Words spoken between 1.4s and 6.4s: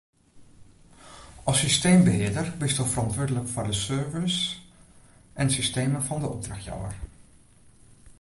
As systeembehearder bisto ferantwurdlik foar de servers en systemen fan de